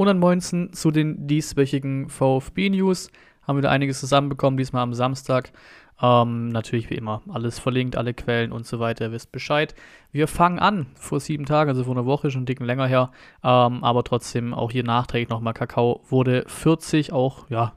[0.00, 3.10] Und ansonsten zu den dieswöchigen VfB-News
[3.42, 5.52] haben wir da einiges zusammenbekommen, diesmal am Samstag.
[6.00, 9.74] Ähm, natürlich wie immer alles verlinkt, alle Quellen und so weiter, ihr wisst Bescheid.
[10.10, 13.10] Wir fangen an vor sieben Tagen, also vor einer Woche, schon dicken länger her.
[13.44, 17.74] Ähm, aber trotzdem auch hier nachträglich nochmal Kakao wurde 40, auch ja,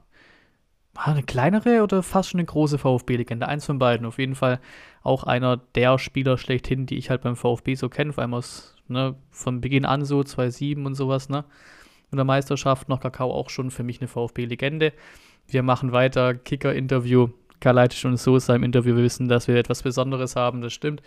[0.94, 3.46] eine kleinere oder fast schon eine große VfB-Legende.
[3.46, 4.06] Eins von beiden.
[4.06, 4.60] Auf jeden Fall
[5.02, 8.76] auch einer der Spieler schlechthin, die ich halt beim VfB so kenne, vor allem aus,
[8.88, 11.44] ne, von Beginn an so, 2-7 und sowas, ne.
[12.14, 14.92] In der Meisterschaft noch Kakao auch schon für mich eine VfB-Legende.
[15.46, 17.28] Wir machen weiter, Kicker-Interview
[17.64, 21.02] Kalajdzic und Sosa im Interview wissen, dass wir etwas Besonderes haben, das stimmt.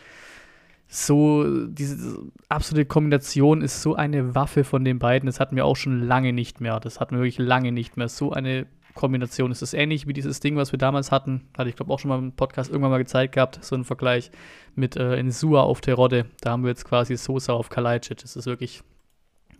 [0.87, 5.27] So, diese absolute Kombination ist so eine Waffe von den beiden.
[5.27, 6.79] Das hatten wir auch schon lange nicht mehr.
[6.79, 8.07] Das hatten wir wirklich lange nicht mehr.
[8.07, 9.51] So eine Kombination.
[9.51, 11.41] Es ist ähnlich wie dieses Ding, was wir damals hatten.
[11.57, 13.63] Hatte ich, glaube auch schon mal im Podcast irgendwann mal gezeigt gehabt.
[13.63, 14.31] So ein Vergleich
[14.75, 16.25] mit äh, Insua auf Terodde.
[16.41, 18.17] Da haben wir jetzt quasi Sosa auf Kalajdzic.
[18.19, 18.81] Das ist wirklich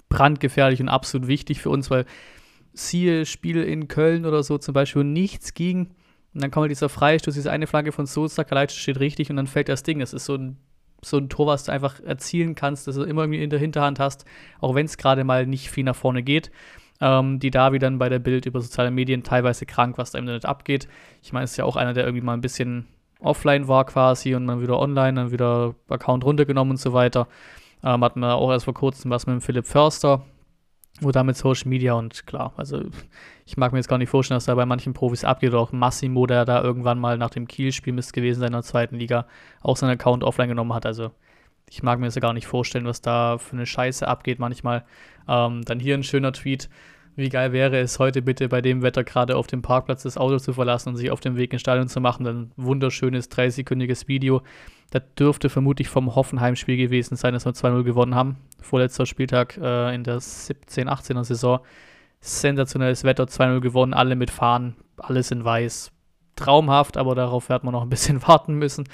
[0.10, 2.06] brandgefährlich und absolut wichtig für uns, weil
[2.74, 5.90] siehe Spiel in Köln oder so zum Beispiel nichts ging
[6.38, 9.38] und dann kommt halt dieser Freistoß, diese eine Flagge von Sosa, Kalajdzic steht richtig und
[9.38, 10.02] dann fällt das Ding.
[10.02, 10.58] Es ist so ein,
[11.02, 14.00] so ein Tor, was du einfach erzielen kannst, das du immer irgendwie in der Hinterhand
[14.00, 14.24] hast,
[14.62, 16.52] auch wenn es gerade mal nicht viel nach vorne geht.
[17.02, 20.26] Ähm, die Davi dann bei der Bild über soziale Medien teilweise krank, was da im
[20.26, 20.88] Internet abgeht.
[21.24, 22.86] Ich meine, es ist ja auch einer, der irgendwie mal ein bisschen
[23.20, 27.28] offline war quasi und dann wieder online, dann wieder Account runtergenommen und so weiter.
[27.84, 30.24] Ähm, hatten wir auch erst vor kurzem was mit dem Philipp Förster,
[31.04, 32.82] oder mit Social Media und klar, also
[33.46, 36.26] ich mag mir jetzt gar nicht vorstellen, dass da bei manchen Profis abgeht auch Massimo,
[36.26, 39.28] der da irgendwann mal nach dem Kiel-Spiel müsste gewesen sein in der zweiten Liga,
[39.62, 40.86] auch seinen Account offline genommen hat.
[40.86, 41.12] Also
[41.70, 44.86] ich mag mir das ja gar nicht vorstellen, was da für eine Scheiße abgeht manchmal.
[45.28, 46.70] Ähm, dann hier ein schöner Tweet.
[47.16, 50.38] Wie geil wäre es heute bitte bei dem Wetter gerade auf dem Parkplatz das Auto
[50.40, 52.24] zu verlassen und sich auf dem Weg ins Stadion zu machen.
[52.24, 54.42] Dann wunderschönes 30-sekündiges Video.
[54.92, 58.38] Das dürfte vermutlich vom Hoffenheim-Spiel gewesen sein, dass wir 2-0 gewonnen haben.
[58.62, 61.60] Vorletzter Spieltag äh, in der 17-18er Saison.
[62.20, 65.92] Sensationelles Wetter, 2-0 gewonnen, alle mit Fahnen, alles in weiß
[66.36, 68.88] traumhaft, aber darauf werden wir noch ein bisschen warten müssen.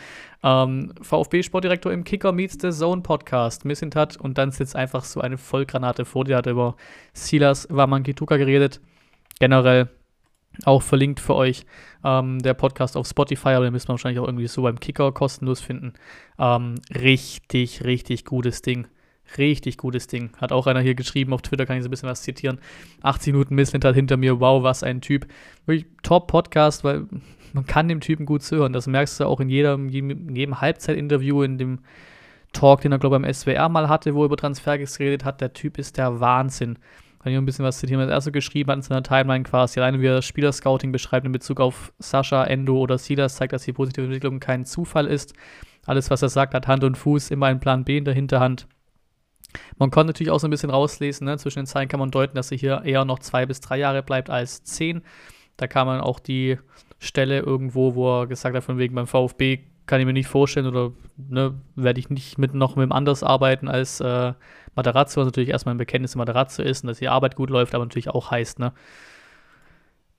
[0.43, 5.37] Ähm, VfB-Sportdirektor im Kicker Meets the Zone Podcast, Missintat, und dann sitzt einfach so eine
[5.37, 6.75] Vollgranate vor dir, hat über
[7.13, 8.81] Silas Wamankituka geredet.
[9.39, 9.89] Generell
[10.65, 11.65] auch verlinkt für euch
[12.03, 15.11] ähm, der Podcast auf Spotify, aber den müssen wir wahrscheinlich auch irgendwie so beim Kicker
[15.11, 15.93] kostenlos finden.
[16.37, 18.87] Ähm, richtig, richtig gutes Ding.
[19.37, 20.31] Richtig gutes Ding.
[20.37, 22.59] Hat auch einer hier geschrieben auf Twitter, kann ich so ein bisschen was zitieren.
[23.01, 24.39] 80 Minuten Missland hat hinter mir.
[24.39, 25.25] Wow, was ein Typ.
[25.65, 27.07] Wirklich Top-Podcast, weil
[27.53, 28.73] man kann dem Typen gut zuhören.
[28.73, 31.79] Das merkst du auch in jedem, jedem Halbzeitinterview, in dem
[32.51, 35.41] Talk, den er, glaube ich, beim SWR mal hatte, wo er über Transfer geredet hat.
[35.41, 36.77] Der Typ ist der Wahnsinn.
[37.25, 39.79] Ich noch ein bisschen was zitieren, was er so geschrieben hat in seiner Timeline quasi.
[39.79, 43.73] Alleine wie er Spielerscouting beschreibt in Bezug auf Sascha, Endo oder Silas, zeigt, dass die
[43.73, 45.33] positive Entwicklung kein Zufall ist.
[45.85, 48.67] Alles, was er sagt, hat Hand und Fuß, immer ein Plan B in der Hinterhand.
[49.77, 51.37] Man konnte natürlich auch so ein bisschen rauslesen, ne?
[51.37, 54.03] zwischen den Zeilen kann man deuten, dass sie hier eher noch zwei bis drei Jahre
[54.03, 55.01] bleibt als zehn.
[55.57, 56.57] Da kam man auch die
[56.99, 60.67] Stelle irgendwo, wo er gesagt hat, von wegen beim VfB kann ich mir nicht vorstellen
[60.67, 64.33] oder ne, werde ich nicht mit noch mit dem anders arbeiten als äh,
[64.75, 67.85] Matarazzo, was natürlich erstmal ein Bekenntnis Matarazzo ist und dass die Arbeit gut läuft, aber
[67.85, 68.73] natürlich auch heißt, ne,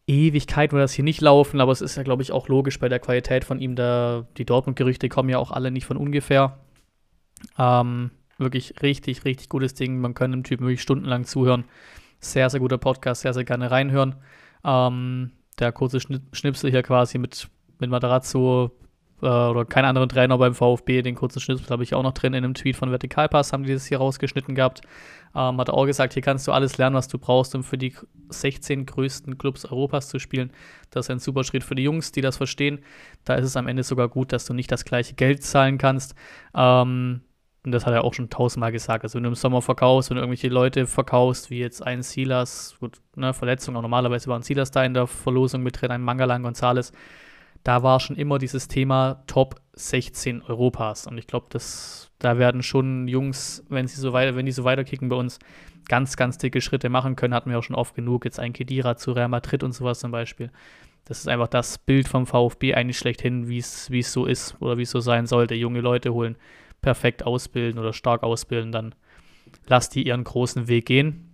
[0.07, 2.89] Ewigkeit wird das hier nicht laufen, aber es ist ja, glaube ich, auch logisch bei
[2.89, 3.75] der Qualität von ihm.
[3.75, 6.59] Da, die Dortmund-Gerüchte kommen ja auch alle nicht von ungefähr.
[7.59, 10.01] Ähm, Wirklich richtig, richtig gutes Ding.
[10.01, 11.65] Man kann dem Typen wirklich stundenlang zuhören.
[12.19, 14.17] Sehr, sehr guter Podcast, sehr, sehr gerne reinhören.
[14.65, 17.49] Ähm, der kurze Schnipsel hier quasi mit,
[17.79, 18.73] mit Materazzo
[19.23, 21.03] äh, oder kein anderen Trainer beim VfB.
[21.03, 23.73] Den kurzen Schnipsel habe ich auch noch drin in einem Tweet von Vertikalpass, haben die
[23.73, 24.83] das hier rausgeschnitten gehabt.
[25.35, 27.95] Ähm, hat auch gesagt, hier kannst du alles lernen, was du brauchst, um für die
[28.29, 30.53] 16 größten Clubs Europas zu spielen.
[30.91, 32.81] Das ist ein super Schritt für die Jungs, die das verstehen.
[33.25, 36.15] Da ist es am Ende sogar gut, dass du nicht das gleiche Geld zahlen kannst.
[36.55, 37.23] Ähm,
[37.65, 39.05] und das hat er auch schon tausendmal gesagt.
[39.05, 42.77] Also wenn du im Sommer verkaufst, wenn du irgendwelche Leute verkaufst, wie jetzt ein Silas,
[42.79, 46.03] gut, ne, Verletzung, auch normalerweise war ein Silas da in der Verlosung mit drin, ein
[46.03, 46.93] Mangalan Gonzales,
[47.65, 51.07] da war schon immer dieses Thema Top 16 Europas.
[51.07, 51.47] Und ich glaube,
[52.19, 55.39] da werden schon Jungs, wenn sie so weiter, wenn die so weiterkicken bei uns,
[55.89, 57.35] ganz, ganz dicke Schritte machen können.
[57.35, 58.25] Hatten wir auch schon oft genug.
[58.25, 60.51] Jetzt ein Kedira zu Real Madrid und sowas zum Beispiel.
[61.07, 64.83] Das ist einfach das Bild vom VfB eigentlich schlechthin, wie es so ist oder wie
[64.83, 65.55] es so sein sollte.
[65.55, 66.37] Junge Leute holen
[66.85, 68.95] perfekt ausbilden oder stark ausbilden, dann
[69.67, 71.34] lasst die ihren großen Weg gehen.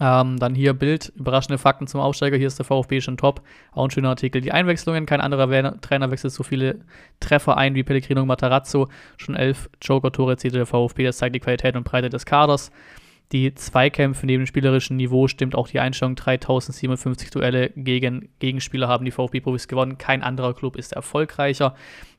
[0.00, 2.36] Ähm, dann hier Bild, überraschende Fakten zum Aufsteiger.
[2.36, 3.42] Hier ist der VfB schon top.
[3.72, 4.40] Auch ein schöner Artikel.
[4.40, 6.80] Die Einwechslungen, kein anderer Trainer wechselt so viele
[7.20, 8.88] Treffer ein wie Pellegrino und Matarazzo.
[9.16, 11.04] Schon elf Joker-Tore erzielte der VfB.
[11.04, 12.72] Das zeigt die Qualität und Breite des Kaders.
[13.32, 16.16] Die Zweikämpfe neben dem spielerischen Niveau stimmt auch die Einstellung.
[16.16, 19.98] 3057 Duelle gegen Gegenspieler haben die VfB-Profis gewonnen.
[19.98, 21.74] Kein anderer Club ist erfolgreicher.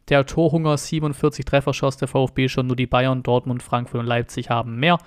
[0.09, 4.49] Der Torhunger 47 Treffer schoss der VfB schon, nur die Bayern, Dortmund, Frankfurt und Leipzig
[4.49, 4.97] haben mehr.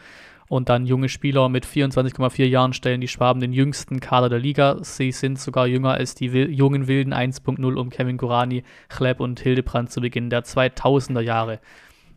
[0.49, 4.79] Und dann junge Spieler mit 24,4 Jahren stellen die Schwaben den jüngsten Kader der Liga.
[4.83, 9.41] Sie sind sogar jünger als die Wil jungen Wilden 1.0 um Kevin Kurani, Chleb und
[9.41, 11.61] Hildebrand zu Beginn der 2000er Jahre.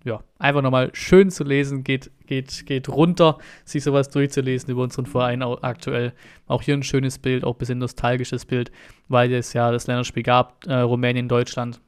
[0.03, 5.05] Ja, einfach nochmal schön zu lesen, geht, geht, geht runter, sich sowas durchzulesen über unseren
[5.05, 6.13] Verein aktuell.
[6.47, 8.71] Auch hier ein schönes Bild, auch ein bisschen nostalgisches Bild,
[9.09, 11.81] weil es ja das Länderspiel gab, äh, Rumänien, Deutschland.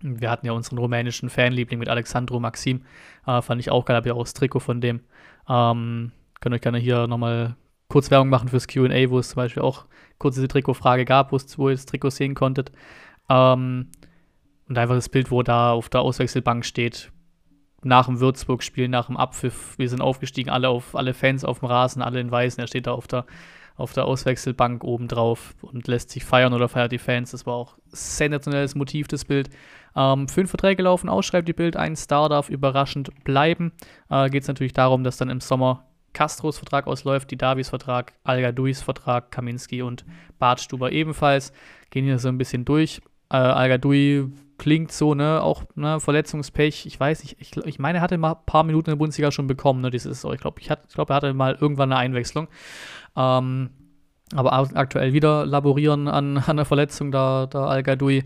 [0.00, 2.82] Wir hatten ja unseren rumänischen Fanliebling mit Alexandru Maxim.
[3.26, 5.00] Äh, fand ich auch geil, habe ja auch das Trikot von dem.
[5.48, 7.56] Ähm, könnt euch gerne hier nochmal
[7.88, 9.86] kurz Werbung machen fürs QA, wo es zum Beispiel auch
[10.18, 12.72] kurz diese Trikotfrage gab, wo ihr das Trikot sehen konntet.
[13.28, 13.88] Ähm,
[14.68, 17.12] und einfach das Bild, wo da auf der Auswechselbank steht,
[17.86, 21.68] nach dem Würzburg-Spiel, nach dem Abpfiff, wir sind aufgestiegen, alle auf alle Fans auf dem
[21.68, 22.60] Rasen, alle in Weißen.
[22.60, 23.24] Er steht da auf der,
[23.76, 27.30] auf der Auswechselbank oben drauf und lässt sich feiern oder feiert die Fans.
[27.30, 29.50] Das war auch sensationelles Motiv, das Bild.
[29.94, 33.72] Ähm, fünf Verträge laufen aus, schreibt die Bild, ein Star darf überraschend bleiben.
[34.10, 38.14] Äh, Geht es natürlich darum, dass dann im Sommer Castros Vertrag ausläuft, die Davis Vertrag,
[38.24, 40.04] Alga Duis Vertrag, Kaminski und
[40.38, 41.52] Bartstuber ebenfalls.
[41.90, 43.00] Gehen hier so ein bisschen durch.
[43.30, 46.86] Äh, Alga Dui klingt so, ne, auch ne, Verletzungspech.
[46.86, 49.30] Ich weiß nicht, ich, ich meine, er hatte mal ein paar Minuten in der Bundesliga
[49.30, 52.48] schon bekommen, ne, dieses, ich glaube, ich, ich glaub, er hatte mal irgendwann eine Einwechslung.
[53.16, 53.70] Ähm,
[54.34, 58.24] aber aktuell wieder laborieren an, an der Verletzung, da, da Al-Gadoui.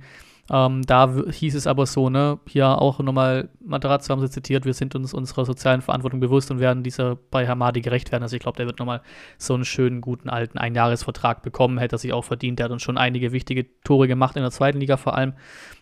[0.52, 4.75] Ähm, da hieß es aber so, ne, hier auch nochmal, Materazzo haben sie zitiert, wir
[4.75, 8.25] sind uns unserer sozialen Verantwortung bewusst und werden dieser bei Hamadi gerecht werden.
[8.25, 9.00] Also ich glaube, der wird nochmal
[9.38, 12.58] so einen schönen, guten, alten Einjahresvertrag bekommen, hätte er sich auch verdient.
[12.58, 15.35] Der hat uns schon einige wichtige Tore gemacht in der zweiten Liga vor allem,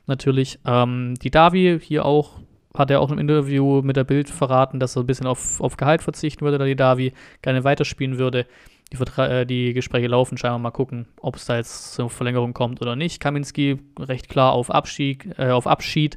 [0.06, 0.59] natürlich.
[0.67, 2.41] Ähm, die Davi hier auch
[2.75, 5.76] hat er auch im Interview mit der Bild verraten, dass er ein bisschen auf, auf
[5.79, 8.47] Gehalt verzichten würde, da die Davi gerne weiterspielen würde.
[8.93, 12.81] Die, äh, die Gespräche laufen, scheinbar mal gucken, ob es da jetzt zur Verlängerung kommt
[12.81, 13.20] oder nicht.
[13.20, 15.38] Kaminski recht klar auf Abschied.
[15.38, 16.17] Äh, auf Abschied.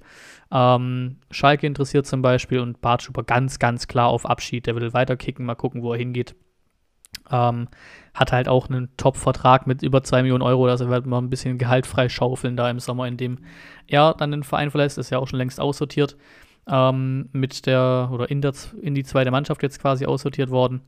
[0.52, 4.68] Ähm, Schalke interessiert zum Beispiel und Bartschuber ganz, ganz klar auf Abschied.
[4.68, 6.36] Der will weiter kicken, mal gucken, wo er hingeht.
[7.30, 7.68] Ähm,
[8.14, 11.30] hat halt auch einen Top-Vertrag mit über 2 Millionen Euro, dass er wird mal ein
[11.30, 13.40] bisschen Gehalt frei schaufeln da im Sommer, in dem
[13.88, 16.18] er dann den Verein verlässt, ist ja auch schon längst aussortiert.
[16.68, 20.82] Ähm, mit der, oder in, der, in die zweite Mannschaft jetzt quasi aussortiert worden.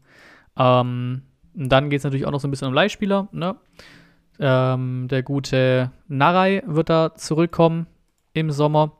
[0.58, 1.24] Ähm,
[1.56, 3.28] und dann geht es natürlich auch noch so ein bisschen um Leihspieler.
[3.32, 3.56] Ne?
[4.40, 7.88] Ähm, der gute Narei wird da zurückkommen
[8.34, 8.94] im Sommer,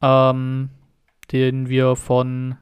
[0.00, 0.70] ähm,
[1.32, 2.56] den wir von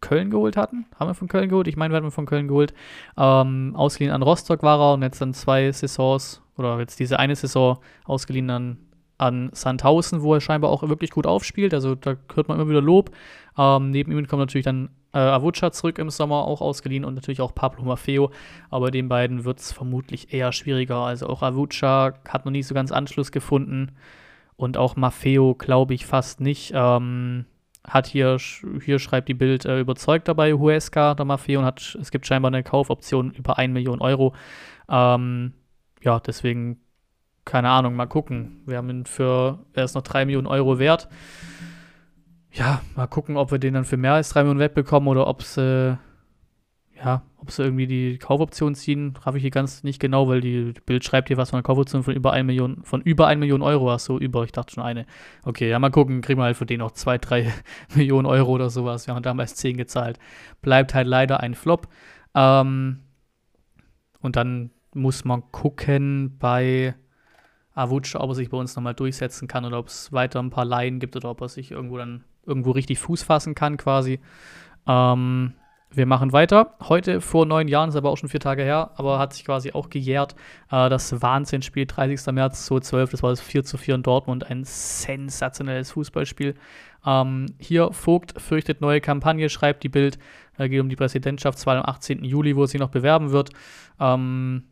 [0.00, 0.86] Köln geholt hatten.
[0.98, 1.68] Haben wir von Köln geholt?
[1.68, 2.74] Ich meine, wir hatten von Köln geholt.
[3.16, 7.36] Ähm, ausgeliehen an Rostock war er und jetzt dann zwei Saisons oder jetzt diese eine
[7.36, 8.78] Saison ausgeliehen an,
[9.18, 11.74] an Sandhausen, wo er scheinbar auch wirklich gut aufspielt.
[11.74, 13.10] Also da hört man immer wieder Lob.
[13.56, 17.40] Ähm, neben ihm kommt natürlich dann äh, Avucha zurück im Sommer, auch ausgeliehen und natürlich
[17.40, 18.30] auch Pablo Maffeo.
[18.70, 20.98] Aber den beiden wird es vermutlich eher schwieriger.
[20.98, 23.92] Also auch Avucha hat noch nicht so ganz Anschluss gefunden.
[24.56, 26.72] Und auch Maffeo glaube ich fast nicht.
[26.74, 27.46] Ähm,
[27.82, 28.36] hat hier,
[28.84, 32.50] hier schreibt die Bild, äh, überzeugt dabei Huesca, der Maffeo, und hat, es gibt scheinbar
[32.50, 34.34] eine Kaufoption über 1 Million Euro.
[34.88, 35.54] Ähm,
[36.02, 36.80] ja, deswegen,
[37.46, 38.60] keine Ahnung, mal gucken.
[38.66, 41.08] Wir haben ihn für, er ist noch 3 Millionen Euro wert
[42.52, 45.42] ja, mal gucken, ob wir den dann für mehr als 3 Millionen wegbekommen oder ob
[45.42, 45.98] sie,
[46.96, 50.74] ja, ob sie irgendwie die Kaufoption ziehen, habe ich hier ganz nicht genau, weil die
[50.84, 53.62] Bild schreibt hier was von einer Kaufoption von über 1 Million, von über 1 Million
[53.62, 55.06] Euro, ach so, über, ich dachte schon eine.
[55.44, 57.52] Okay, ja, mal gucken, kriegen wir halt für den noch 2, 3
[57.94, 59.06] Millionen Euro oder sowas.
[59.06, 60.18] Wir haben damals 10 gezahlt.
[60.60, 61.88] Bleibt halt leider ein Flop.
[62.34, 63.00] Ähm,
[64.20, 66.94] und dann muss man gucken bei
[67.74, 70.64] Avuc, ob er sich bei uns nochmal durchsetzen kann oder ob es weiter ein paar
[70.64, 74.20] Laien gibt oder ob er sich irgendwo dann irgendwo richtig Fuß fassen kann quasi.
[74.86, 75.54] Ähm,
[75.92, 76.76] wir machen weiter.
[76.80, 79.72] Heute vor neun Jahren, ist aber auch schon vier Tage her, aber hat sich quasi
[79.72, 80.36] auch gejährt.
[80.70, 82.32] Äh, das Wahnsinnsspiel, 30.
[82.32, 86.54] März 2012, das war das 4 zu 4 in Dortmund, ein sensationelles Fußballspiel.
[87.04, 90.18] Ähm, hier Vogt fürchtet neue Kampagne, schreibt die Bild.
[90.58, 92.24] Äh, geht um die Präsidentschaftswahl am 18.
[92.24, 93.50] Juli, wo er sich noch bewerben wird.
[93.98, 94.64] Ähm,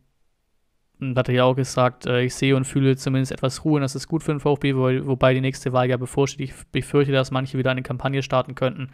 [1.00, 3.82] und hat er ja auch gesagt, äh, ich sehe und fühle zumindest etwas Ruhe und
[3.82, 6.50] das ist gut für den VfB, wo, wobei die nächste Wahl ja bevorsteht.
[6.50, 8.90] Ich befürchte, dass manche wieder eine Kampagne starten könnten.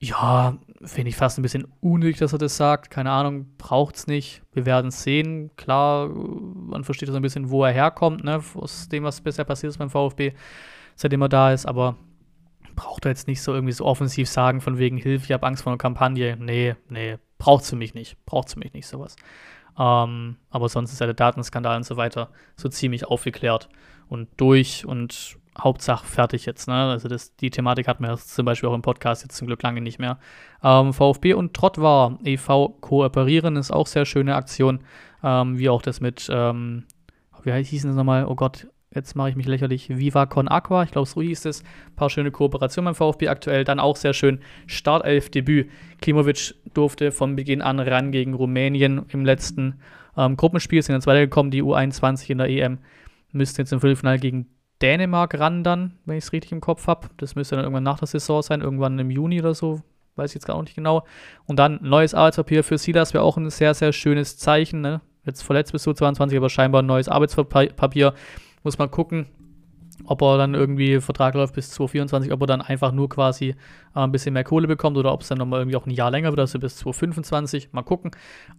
[0.00, 2.90] Ja, finde ich fast ein bisschen unnötig, dass er das sagt.
[2.90, 4.42] Keine Ahnung, braucht es nicht.
[4.52, 5.50] Wir werden es sehen.
[5.56, 9.70] Klar, man versteht so ein bisschen, wo er herkommt, ne, aus dem, was bisher passiert
[9.70, 10.34] ist beim VfB,
[10.94, 11.96] seitdem er da ist, aber
[12.76, 15.64] braucht er jetzt nicht so irgendwie so offensiv sagen, von wegen Hilfe, ich habe Angst
[15.64, 16.36] vor einer Kampagne.
[16.38, 18.24] Nee, nee, braucht es für mich nicht.
[18.24, 19.16] Braucht es für mich nicht, sowas.
[19.78, 23.68] Ähm, aber sonst ist ja der Datenskandal und so weiter so ziemlich aufgeklärt
[24.08, 26.68] und durch und Hauptsache fertig jetzt.
[26.68, 26.74] Ne?
[26.74, 29.80] Also das, die Thematik hatten wir zum Beispiel auch im Podcast jetzt zum Glück lange
[29.80, 30.18] nicht mehr.
[30.62, 32.76] Ähm, VfB und Trottwar e.V.
[32.80, 34.80] kooperieren ist auch sehr schöne Aktion.
[35.22, 36.84] Ähm, wie auch das mit, ähm,
[37.42, 38.26] wie hieß das nochmal?
[38.26, 41.62] Oh Gott, jetzt mache ich mich lächerlich, Viva Con Aqua, ich glaube, so hieß es.
[41.62, 43.64] Ein paar schöne Kooperationen beim VfB aktuell.
[43.64, 45.70] Dann auch sehr schön Startelf-Debüt.
[46.00, 49.80] Klimovic durfte von Beginn an ran gegen Rumänien im letzten
[50.16, 52.78] ähm, Gruppenspiel, sind jetzt weitergekommen, die U21 in der EM.
[53.32, 54.46] Müssten jetzt im Viertelfinale gegen
[54.80, 57.08] Dänemark ran dann, wenn ich es richtig im Kopf habe.
[57.16, 59.82] Das müsste dann irgendwann nach der Saison sein, irgendwann im Juni oder so,
[60.16, 61.04] weiß ich jetzt gar nicht genau.
[61.46, 64.80] Und dann neues Arbeitspapier für Silas wäre auch ein sehr, sehr schönes Zeichen.
[64.80, 65.00] Ne?
[65.24, 68.14] Jetzt verletzt bis zu 22, aber scheinbar ein neues Arbeitspapier.
[68.62, 69.26] Muss man gucken,
[70.04, 73.54] ob er dann irgendwie Vertrag läuft bis 2024, ob er dann einfach nur quasi äh,
[73.94, 76.30] ein bisschen mehr Kohle bekommt oder ob es dann nochmal irgendwie auch ein Jahr länger
[76.30, 77.72] wird, also bis 2025.
[77.72, 78.12] Mal gucken.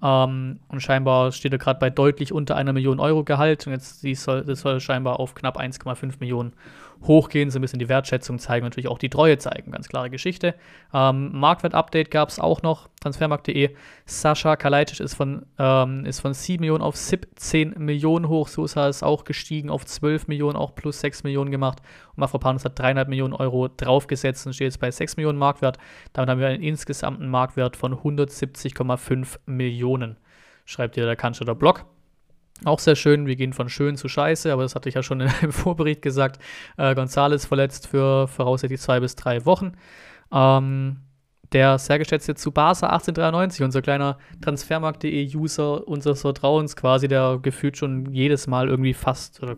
[0.03, 4.01] Ähm, und scheinbar steht er gerade bei deutlich unter einer Million Euro Gehalt und jetzt
[4.21, 6.53] soll, das soll scheinbar auf knapp 1,5 Millionen
[7.03, 9.71] hochgehen, so ein bisschen die Wertschätzung zeigen, natürlich auch die Treue zeigen.
[9.71, 10.55] Ganz klare Geschichte.
[10.93, 13.75] Ähm, Marktwert-Update gab es auch noch, transfermarkt.de.
[14.05, 18.47] Sascha Kalajdzic ist von, ähm, ist von 7 Millionen auf 17 Millionen hoch.
[18.47, 21.79] Sosa ist auch gestiegen auf 12 Millionen, auch plus 6 Millionen gemacht.
[22.09, 25.77] Und Mafropanus hat 3,5 Millionen Euro draufgesetzt und steht jetzt bei 6 Millionen Marktwert.
[26.13, 30.17] Damit haben wir einen insgesamten Marktwert von 170,5 Millionen.
[30.65, 31.85] Schreibt ihr der Cannstatter Blog.
[32.65, 35.21] Auch sehr schön, wir gehen von schön zu scheiße, aber das hatte ich ja schon
[35.41, 36.39] im Vorbericht gesagt.
[36.77, 39.73] Äh, Gonzales verletzt für voraussichtlich zwei bis drei Wochen.
[40.31, 40.97] Ähm,
[41.51, 48.45] der sehr geschätzte Tsubasa 1893, unser kleiner Transfermarkt.de-User unseres Vertrauens quasi, der gefühlt schon jedes
[48.47, 49.57] Mal irgendwie fast, oder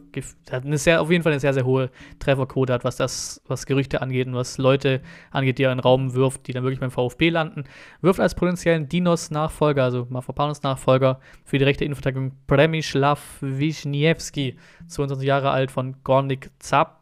[0.51, 3.65] hat eine sehr, auf jeden Fall eine sehr, sehr hohe Trefferquote hat, was das, was
[3.65, 6.79] Gerüchte angeht und was Leute angeht, die er in den Raum wirft, die dann wirklich
[6.79, 7.65] beim VfB landen.
[8.01, 14.57] Wirft als potenziellen Dinos-Nachfolger, also Mafropanos-Nachfolger für die rechte Innenverteidigung Premislav Wisniewski,
[14.88, 17.00] 22 Jahre alt von Gornik Zap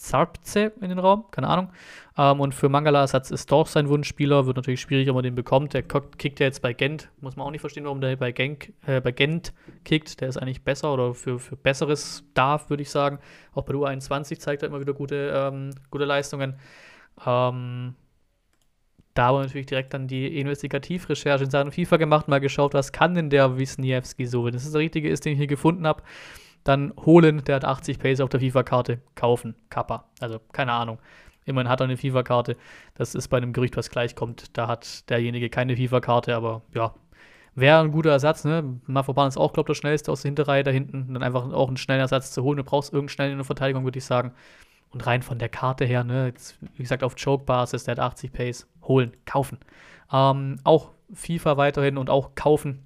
[0.00, 1.68] Zarpze in den Raum, keine Ahnung.
[2.16, 4.46] Ähm, und für Mangala-Ersatz ist doch sein Wunschspieler.
[4.46, 5.74] Wird natürlich schwierig, ob man den bekommt.
[5.74, 7.10] Der kickt ja jetzt bei Gent.
[7.20, 9.52] Muss man auch nicht verstehen, warum der bei, Genk, äh, bei Gent
[9.84, 10.20] kickt.
[10.20, 13.18] Der ist eigentlich besser oder für, für Besseres darf, würde ich sagen.
[13.52, 16.54] Auch bei der U21 zeigt er immer wieder gute, ähm, gute Leistungen.
[17.26, 17.94] Ähm,
[19.12, 22.92] da haben wir natürlich direkt dann die Investigativrecherche in Sachen FIFA gemacht, mal geschaut, was
[22.92, 26.02] kann denn der Wisniewski so, wenn das das Richtige ist, den ich hier gefunden habe
[26.64, 30.04] dann holen, der hat 80 Pace auf der FIFA-Karte, kaufen, Kappa.
[30.20, 30.98] Also keine Ahnung.
[31.46, 32.56] Immerhin hat er eine FIFA-Karte.
[32.94, 34.56] Das ist bei einem Gerücht, was gleich kommt.
[34.56, 36.94] Da hat derjenige keine FIFA-Karte, aber ja,
[37.54, 38.44] wäre ein guter Ersatz.
[38.44, 38.78] Ne?
[38.86, 41.14] Mafropan ist auch, glaube ich, der schnellste aus der Hinterreihe da hinten.
[41.14, 42.58] dann einfach auch einen schnellen Ersatz zu holen.
[42.58, 44.32] Du brauchst irgendeinen schnell in der Verteidigung, würde ich sagen.
[44.90, 48.32] Und rein von der Karte her, ne, jetzt, wie gesagt, auf Choke-Basis, der hat 80
[48.32, 48.66] Pace.
[48.82, 49.58] Holen, kaufen.
[50.12, 52.84] Ähm, auch FIFA weiterhin und auch kaufen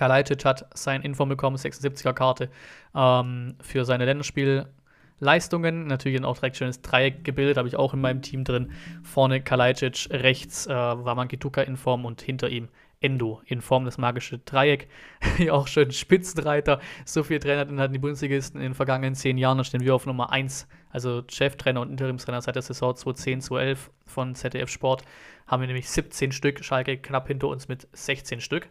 [0.00, 2.48] Kalajdzic hat sein Inform bekommen, 76er Karte
[2.94, 5.86] ähm, für seine Länderspielleistungen.
[5.88, 8.72] Natürlich auch direkt schönes Dreieck gebildet, habe ich auch in meinem Team drin.
[9.02, 12.68] Vorne Kalajdzic, rechts äh, Wamankituka in Form und hinter ihm
[13.02, 14.88] Endo in Form des magischen Dreieck.
[15.50, 16.80] auch schön Spitzenreiter.
[17.04, 19.58] So viele Trainer hatten die Bundesligisten in den vergangenen zehn Jahren.
[19.58, 20.66] Da stehen wir auf Nummer 1.
[20.88, 25.02] Also Cheftrainer und Interimstrainer seit der Saison 2010, 2011 von ZDF Sport.
[25.46, 26.64] Haben wir nämlich 17 Stück.
[26.64, 28.70] Schalke knapp hinter uns mit 16 Stück.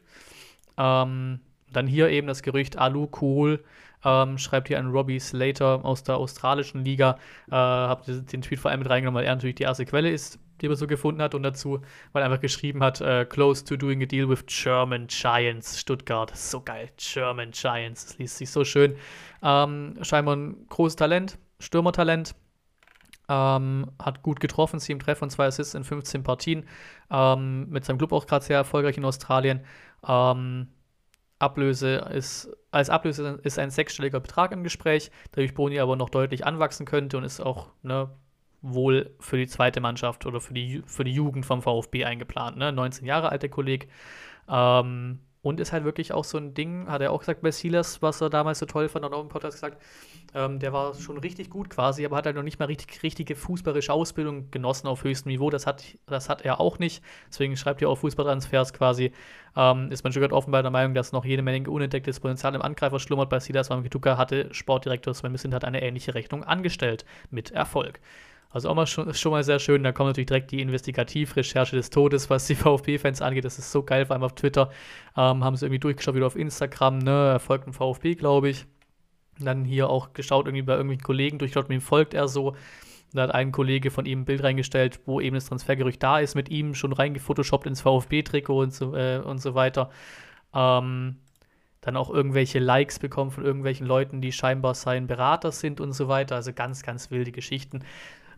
[0.79, 3.63] Ähm, dann hier eben das Gerücht Alu Cool.
[4.03, 7.17] Ähm, schreibt hier ein Robbie Slater aus der australischen Liga.
[7.49, 10.39] Äh, hab den Tweet vor allem mit reingenommen, weil er natürlich die erste Quelle ist,
[10.61, 11.35] die er so gefunden hat.
[11.35, 11.81] Und dazu,
[12.13, 16.35] weil er einfach geschrieben hat: äh, Close to doing a deal with German Giants Stuttgart.
[16.35, 18.05] So geil, German Giants.
[18.05, 18.95] Das liest sich so schön.
[19.43, 22.35] Ähm, scheinbar ein großes Talent, Stürmertalent.
[23.31, 26.65] Ähm, hat gut getroffen, sieben Treffer und zwei Assists in 15 Partien.
[27.11, 29.61] Ähm, mit seinem Club auch gerade sehr erfolgreich in Australien.
[30.07, 30.67] Ähm,
[31.39, 36.45] Ablöse ist, als Ablöse ist ein sechsstelliger Betrag im Gespräch, dadurch Boni aber noch deutlich
[36.45, 38.09] anwachsen könnte und ist auch ne,
[38.61, 42.57] wohl für die zweite Mannschaft oder für die, für die Jugend vom VfB eingeplant.
[42.57, 42.71] Ne?
[42.73, 43.87] 19 Jahre alt, der Kollege.
[44.49, 48.01] Ähm, und ist halt wirklich auch so ein Ding, hat er auch gesagt bei Silas,
[48.01, 49.81] was er damals so toll fand, hat auch im Podcast gesagt,
[50.33, 53.35] ähm, der war schon richtig gut quasi, aber hat halt noch nicht mal richtig, richtige
[53.35, 55.49] fußballerische Ausbildung genossen auf höchstem Niveau.
[55.49, 57.03] Das hat, das hat er auch nicht.
[57.29, 59.13] Deswegen schreibt er auch Fußballtransfers quasi.
[59.55, 62.99] Ähm, ist man schon offenbar der Meinung, dass noch jede Menge unentdecktes Potenzial im Angreifer
[62.99, 63.29] schlummert.
[63.29, 67.05] Bei Silas Wamkituka hatte Sportdirektor Sven Missint hat eine ähnliche Rechnung angestellt.
[67.31, 67.99] Mit Erfolg.
[68.51, 69.83] Also auch mal schon, schon mal sehr schön.
[69.83, 73.45] Da kommt natürlich direkt die Investigativrecherche des Todes, was die VfB-Fans angeht.
[73.45, 74.71] Das ist so geil, vor allem auf Twitter.
[75.15, 77.29] Ähm, haben sie irgendwie durchgeschaut, wieder auf Instagram, ne?
[77.33, 78.65] Erfolgt ein VfB, glaube ich.
[79.39, 82.55] dann hier auch geschaut, irgendwie bei irgendwelchen Kollegen, durchgeschaut, wem folgt er so.
[83.13, 86.35] Da hat ein Kollege von ihm ein Bild reingestellt, wo eben das Transfergerücht da ist,
[86.35, 89.89] mit ihm schon reingefotoshoppt ins VfB-Trikot und so, äh, und so weiter.
[90.53, 91.17] Ähm,
[91.81, 96.07] dann auch irgendwelche Likes bekommen von irgendwelchen Leuten, die scheinbar sein Berater sind und so
[96.07, 96.35] weiter.
[96.35, 97.83] Also ganz, ganz wilde Geschichten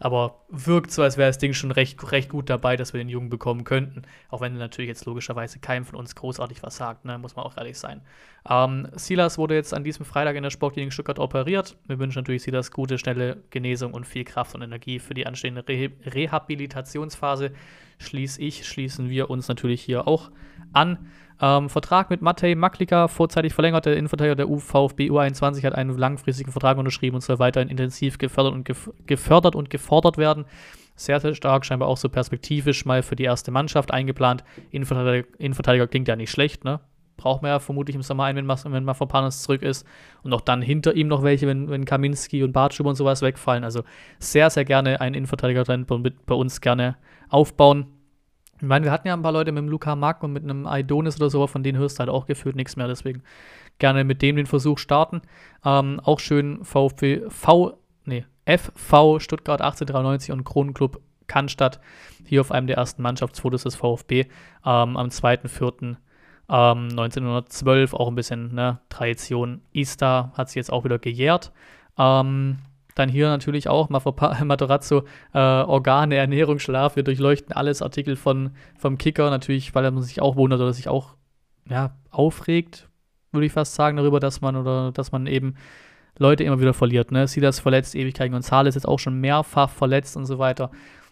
[0.03, 3.08] Aber wirkt so, als wäre das Ding schon recht, recht gut dabei, dass wir den
[3.08, 4.01] Jungen bekommen könnten.
[4.29, 7.20] Auch wenn natürlich jetzt logischerweise keinem von uns großartig was sagt, ne?
[7.20, 8.01] muss man auch ehrlich sein.
[8.50, 11.77] Ähm, Silas wurde jetzt an diesem Freitag in der Sportklinik Stuttgart operiert.
[11.86, 15.63] Wir wünschen natürlich Silas gute, schnelle Genesung und viel Kraft und Energie für die anstehende
[15.67, 17.51] Re Rehabilitationsphase.
[18.00, 20.31] Schließe ich, schließen wir uns natürlich hier auch
[20.74, 21.12] an.
[21.41, 23.88] Ähm, Vertrag mit Matej Maklika, vorzeitig verlängert.
[23.88, 28.53] Der Innenverteidiger der UVfB U21 hat einen langfristigen Vertrag unterschrieben und soll weiterhin intensiv gefördert
[28.53, 30.45] und, gef gefördert und gefordert werden.
[30.95, 34.43] Sehr, sehr stark, scheinbar auch so perspektivisch mal für die erste Mannschaft eingeplant.
[34.69, 36.79] Innenverteidiger, Innenverteidiger klingt ja nicht schlecht, ne?
[37.17, 39.86] Braucht man ja vermutlich im Sommer ein, wenn, wenn Panas zurück ist.
[40.24, 43.63] Und auch dann hinter ihm noch welche, wenn, wenn Kaminski und Bartschub und sowas wegfallen.
[43.63, 43.83] Also
[44.17, 45.63] sehr, sehr gerne einen Innenverteidiger
[46.25, 46.98] bei uns gerne
[47.29, 47.88] aufbauen.
[48.62, 50.68] Ich meine, wir hatten ja ein paar Leute mit dem Luca Mack und mit einem
[50.68, 52.88] Aidonis oder so, von denen hörst du halt auch gefühlt nichts mehr.
[52.88, 53.24] Deswegen
[53.80, 55.24] gerne mit dem den Versuch starten.
[55.65, 61.80] Ähm, auch schön VfB, V, nee, FV Stuttgart 1893 und Kronenclub Cannstatt
[62.24, 64.25] hier auf einem der ersten Mannschaftsfotos des VfB
[64.63, 65.82] ähm, am 2.4.
[65.84, 65.98] Ähm,
[66.50, 69.62] 1912, auch ein bisschen ne, Tradition.
[69.74, 71.51] Ista hat sich jetzt auch wieder gejährt.
[71.98, 72.60] Ähm,
[72.95, 73.89] dann hier natürlich auch
[74.43, 76.95] Materazzo, äh, Organe, Ernährung, Schlaf.
[76.95, 79.29] Wir durchleuchten alles Artikel von, vom Kicker.
[79.29, 81.15] Natürlich, weil er sich auch wundert oder sich auch
[81.69, 82.89] ja, aufregt,
[83.31, 85.55] würde ich fast sagen, darüber, dass man oder dass man eben
[86.17, 87.12] Leute immer wieder verliert.
[87.12, 87.27] Ne?
[87.27, 90.71] Silas verletzt, Ewigkeit González jetzt auch schon mehrfach verletzt und so weiter.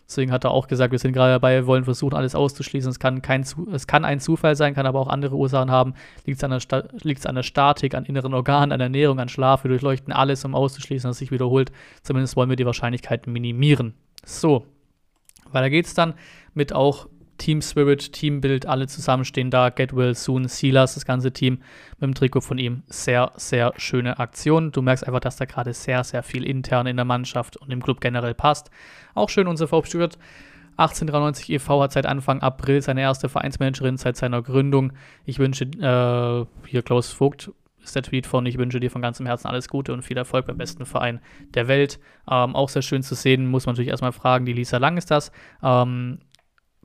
[0.09, 2.89] Deswegen hat er auch gesagt, wir sind gerade dabei, wollen versuchen, alles auszuschließen.
[2.89, 5.93] Es kann, kein, es kann ein Zufall sein, kann aber auch andere Ursachen haben.
[6.25, 9.63] Liegt es an, an, der Statik, an inneren Organen, an Ernährung, an Schlaf.
[9.63, 11.71] Wir durchleuchten alles, um auszuschließen, dass es sich wiederholt.
[12.01, 13.93] Zumindest wollen wir die Wahrscheinlichkeit minimieren.
[14.25, 14.65] So,
[15.51, 16.15] weiter geht's dann
[16.55, 17.07] mit auch
[17.39, 19.69] Team Spirit, Teambild, alle zusammenstehen da.
[19.69, 21.59] Get Well Soon, Silas, das ganze Team
[21.99, 22.83] mit dem Trikot von ihm.
[22.87, 24.71] Sehr, sehr schöne Aktion.
[24.71, 27.81] Du merkst einfach, dass da gerade sehr, sehr viel intern in der Mannschaft und im
[27.81, 28.69] Club generell passt.
[29.15, 30.19] Auch schön unser VfB Stuttgart.
[30.77, 31.81] 1893 e.V.
[31.81, 34.93] hat seit Anfang April seine erste Vereinsmanagerin seit seiner Gründung.
[35.25, 37.51] Ich wünsche, äh, hier Klaus Vogt
[37.83, 40.45] ist der Tweet von, ich wünsche dir von ganzem Herzen alles Gute und viel Erfolg
[40.45, 41.19] beim besten Verein
[41.53, 41.99] der Welt.
[42.29, 45.11] Ähm, auch sehr schön zu sehen, muss man natürlich erstmal fragen, die Lisa Lang ist
[45.11, 45.31] das.
[45.61, 46.19] Ähm,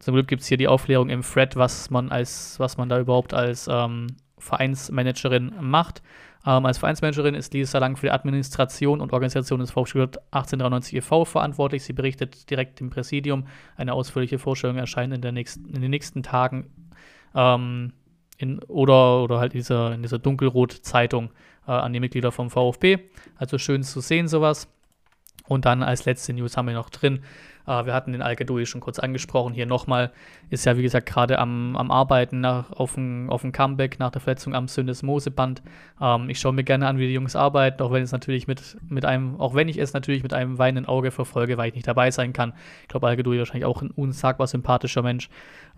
[0.00, 2.98] zum Glück gibt es hier die Aufklärung im Thread, was man als, was man da
[2.98, 6.02] überhaupt als ähm, Vereinsmanagerin macht.
[6.46, 11.24] Ähm, als Vereinsmanagerin ist Lisa Lang für die Administration und Organisation des Volksschulrat 1893 e.V.
[11.24, 11.84] verantwortlich.
[11.84, 13.46] Sie berichtet direkt im Präsidium.
[13.76, 16.70] Eine ausführliche Vorstellung erscheint in, der nächsten, in den nächsten Tagen
[17.34, 17.92] ähm,
[18.36, 21.30] in, oder, oder halt dieser, in dieser Dunkelrot-Zeitung
[21.66, 22.98] äh, an die Mitglieder vom VfB.
[23.36, 24.68] Also schön zu sehen, sowas.
[25.46, 27.20] Und dann als letzte News haben wir noch drin,
[27.66, 29.54] äh, wir hatten den al schon kurz angesprochen.
[29.54, 30.12] Hier nochmal,
[30.50, 34.54] ist ja wie gesagt gerade am, am Arbeiten nach, auf ein Comeback nach der Verletzung
[34.54, 35.62] am Syndesmoseband.
[36.00, 38.76] Ähm, ich schaue mir gerne an, wie die Jungs arbeiten, auch wenn es natürlich mit,
[38.88, 41.88] mit einem, auch wenn ich es natürlich mit einem weinenden Auge verfolge, weil ich nicht
[41.88, 42.52] dabei sein kann.
[42.82, 45.28] Ich glaube, al wahrscheinlich auch ein unsagbar sympathischer Mensch.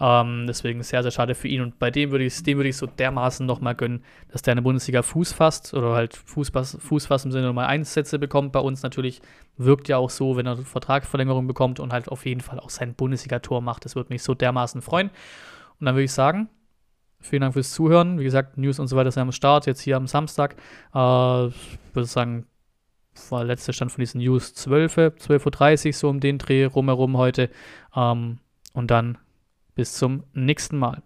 [0.00, 1.60] Ähm, deswegen sehr, sehr schade für ihn.
[1.60, 4.56] Und bei dem würde ich dem würde ich so dermaßen nochmal gönnen, dass der in
[4.56, 8.52] der Bundesliga Fuß fasst oder halt Fuß, Fuß fasst im Sinne Nummer Einsätze bekommt.
[8.52, 9.22] Bei uns natürlich
[9.56, 12.94] wirkt ja auch so, wenn er Vertragsverlängerung bekommt und halt auf jeden Fall auch sein
[12.94, 13.84] Bundesliga-Tor macht.
[13.84, 15.10] Das würde mich so dermaßen freuen.
[15.78, 16.48] Und dann würde ich sagen,
[17.20, 18.18] vielen Dank fürs Zuhören.
[18.18, 20.56] Wie gesagt, News und so weiter sind am Start, jetzt hier am Samstag.
[20.94, 22.46] Äh, ich würde sagen,
[23.30, 27.16] war der letzte Stand von diesen News 12, 12.30 Uhr, so um den Dreh rumherum
[27.16, 27.50] heute.
[27.94, 28.38] Ähm,
[28.72, 29.18] und dann
[29.74, 31.02] bis zum nächsten Mal.